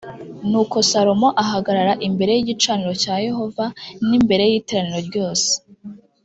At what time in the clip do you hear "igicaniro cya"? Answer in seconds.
2.43-3.15